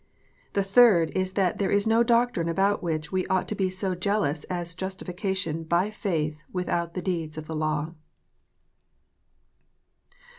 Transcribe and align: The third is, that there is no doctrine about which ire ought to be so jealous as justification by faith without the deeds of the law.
The 0.53 0.63
third 0.63 1.11
is, 1.11 1.33
that 1.33 1.59
there 1.59 1.69
is 1.69 1.85
no 1.85 2.01
doctrine 2.01 2.49
about 2.49 2.81
which 2.81 3.13
ire 3.13 3.21
ought 3.29 3.47
to 3.49 3.53
be 3.53 3.69
so 3.69 3.93
jealous 3.93 4.45
as 4.45 4.73
justification 4.73 5.61
by 5.63 5.91
faith 5.91 6.41
without 6.51 6.95
the 6.95 7.03
deeds 7.03 7.37
of 7.37 7.45
the 7.45 7.55
law. 7.55 7.93